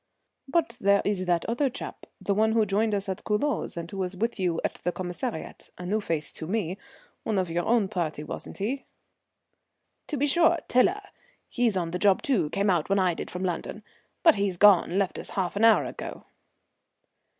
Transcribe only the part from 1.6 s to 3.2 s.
chap, the one who joined us